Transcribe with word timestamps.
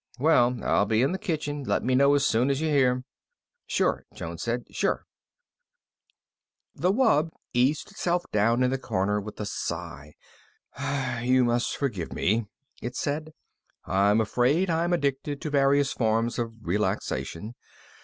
"Well, 0.17 0.57
I'll 0.63 0.87
be 0.87 1.03
in 1.03 1.11
the 1.11 1.19
kitchen. 1.19 1.63
Let 1.63 1.83
me 1.83 1.93
know 1.93 2.15
as 2.15 2.25
soon 2.25 2.49
as 2.49 2.59
you 2.59 2.69
hear." 2.69 3.03
"Sure," 3.67 4.07
Jones 4.15 4.41
said. 4.41 4.63
"Sure." 4.71 5.05
The 6.73 6.91
wub 6.91 7.29
eased 7.53 7.91
itself 7.91 8.25
down 8.31 8.63
in 8.63 8.71
the 8.71 8.79
corner 8.79 9.21
with 9.21 9.39
a 9.39 9.45
sigh. 9.45 10.15
"You 11.21 11.43
must 11.43 11.77
forgive 11.77 12.13
me," 12.13 12.47
it 12.81 12.95
said. 12.95 13.31
"I'm 13.85 14.19
afraid 14.19 14.71
I'm 14.71 14.91
addicted 14.91 15.39
to 15.39 15.51
various 15.51 15.93
forms 15.93 16.39
of 16.39 16.55
relaxation. 16.63 17.53